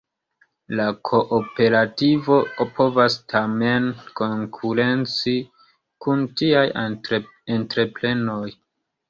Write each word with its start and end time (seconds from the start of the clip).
La 0.77 0.85
kooperativo 1.09 2.37
povas 2.79 3.17
tamen 3.33 3.85
konkurenci 4.21 5.35
kun 6.07 6.25
tiaj 6.43 6.65
entreprenoj. 7.59 8.43